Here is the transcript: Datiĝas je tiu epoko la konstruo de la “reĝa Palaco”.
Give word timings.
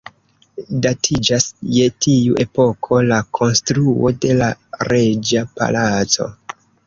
Datiĝas 0.85 1.43
je 1.75 1.83
tiu 2.05 2.37
epoko 2.45 3.01
la 3.11 3.19
konstruo 3.39 4.13
de 4.25 4.33
la 4.41 4.49
“reĝa 4.93 5.47
Palaco”. 5.61 6.31